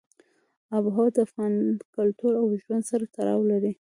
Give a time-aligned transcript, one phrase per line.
[0.75, 1.53] آب وهوا د افغان
[1.95, 3.71] کلتور او ژوند سره تړاو لري.